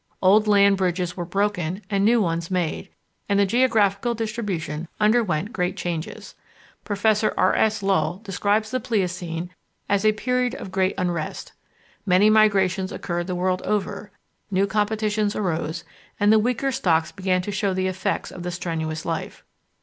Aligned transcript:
Old 0.19 0.47
land 0.47 0.77
bridges 0.77 1.15
were 1.15 1.25
broken 1.27 1.83
and 1.87 2.03
new 2.03 2.19
ones 2.19 2.49
made, 2.49 2.89
and 3.29 3.39
the 3.39 3.45
geographical 3.45 4.15
distribution 4.15 4.87
underwent 4.99 5.53
great 5.53 5.77
changes. 5.77 6.33
Professor 6.83 7.35
R. 7.37 7.53
S. 7.55 7.83
Lull 7.83 8.17
describes 8.23 8.71
the 8.71 8.79
Pliocene 8.79 9.51
as 9.87 10.03
"a 10.03 10.11
period 10.13 10.55
of 10.55 10.71
great 10.71 10.95
unrest." 10.97 11.53
"Many 12.03 12.31
migrations 12.31 12.91
occurred 12.91 13.27
the 13.27 13.35
world 13.35 13.61
over, 13.61 14.09
new 14.49 14.65
competitions 14.65 15.35
arose, 15.35 15.83
and 16.19 16.33
the 16.33 16.39
weaker 16.39 16.71
stocks 16.71 17.11
began 17.11 17.43
to 17.43 17.51
show 17.51 17.71
the 17.71 17.85
effects 17.85 18.31
of 18.31 18.41
the 18.41 18.49
strenuous 18.49 19.05
life. 19.05 19.43